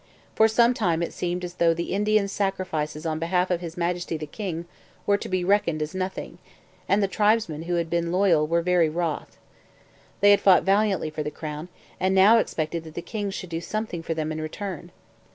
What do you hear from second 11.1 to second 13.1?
for the crown, and now expected that the